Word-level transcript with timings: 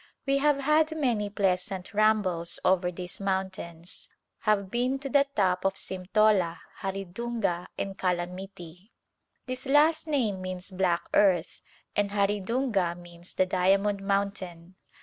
We 0.25 0.39
have 0.39 0.61
had 0.61 0.97
many 0.97 1.29
pleasant 1.29 1.93
rambles 1.93 2.59
over 2.65 2.91
these 2.91 3.19
mountains, 3.19 4.09
have 4.39 4.71
been 4.71 4.97
to 4.97 5.09
the 5.09 5.27
top 5.35 5.63
of 5.63 5.75
Simtola, 5.77 6.57
Haridunga 6.79 7.67
and 7.77 7.95
Kala 7.95 8.25
Mitti. 8.25 8.89
This 9.45 9.67
last 9.67 10.07
name 10.07 10.41
means 10.41 10.71
"black 10.71 11.03
earth," 11.13 11.61
and 11.95 12.09
Haridunga 12.09 12.97
means" 12.97 13.33
the 13.35 13.45
diamond 13.45 14.01
moun 14.01 14.31
tain." 14.31 14.73